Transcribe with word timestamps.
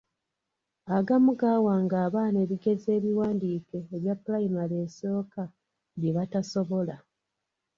Agamu 0.97 1.31
gaawanga 1.39 1.95
abaana 2.05 2.37
ebigezo 2.45 2.87
ebiwandiike 2.97 3.77
ebya 3.95 4.13
pulayimale 4.21 4.75
esooka 4.85 5.43
bye 5.99 6.15
batasobola. 6.17 6.95